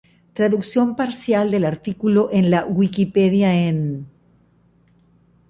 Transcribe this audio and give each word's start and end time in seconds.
Traducción 0.33 0.95
parcial 0.95 1.51
del 1.51 1.63
artículo 1.63 2.29
en 2.31 2.49
la 2.49 2.65
Wikipedia 2.65 3.53
en 3.53 4.07